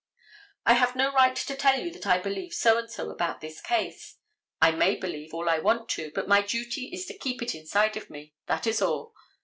[0.65, 3.61] I have no right to tell you that I believe so and so about this
[3.61, 4.17] case.
[4.59, 7.95] I may believe all I want to, but my duty is to keep it inside
[7.97, 9.13] of me, that is all.